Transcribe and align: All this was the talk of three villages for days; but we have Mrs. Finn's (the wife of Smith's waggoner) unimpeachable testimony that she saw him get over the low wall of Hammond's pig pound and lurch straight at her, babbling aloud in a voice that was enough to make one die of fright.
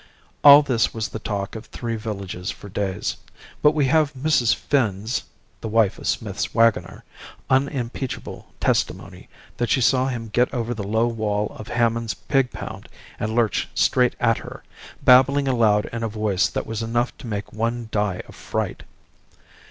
All 0.43 0.63
this 0.63 0.95
was 0.95 1.09
the 1.09 1.19
talk 1.19 1.55
of 1.55 1.67
three 1.67 1.95
villages 1.95 2.49
for 2.49 2.69
days; 2.69 3.17
but 3.61 3.73
we 3.75 3.85
have 3.85 4.13
Mrs. 4.15 4.55
Finn's 4.55 5.25
(the 5.61 5.67
wife 5.67 5.99
of 5.99 6.07
Smith's 6.07 6.55
waggoner) 6.55 7.03
unimpeachable 7.51 8.47
testimony 8.59 9.29
that 9.57 9.69
she 9.69 9.79
saw 9.79 10.07
him 10.07 10.29
get 10.33 10.51
over 10.51 10.73
the 10.73 10.81
low 10.81 11.05
wall 11.05 11.55
of 11.55 11.67
Hammond's 11.67 12.15
pig 12.15 12.49
pound 12.51 12.89
and 13.19 13.35
lurch 13.35 13.69
straight 13.75 14.15
at 14.19 14.39
her, 14.39 14.63
babbling 15.03 15.47
aloud 15.47 15.85
in 15.93 16.01
a 16.01 16.07
voice 16.07 16.47
that 16.47 16.65
was 16.65 16.81
enough 16.81 17.15
to 17.19 17.27
make 17.27 17.53
one 17.53 17.87
die 17.91 18.23
of 18.27 18.33
fright. 18.33 18.81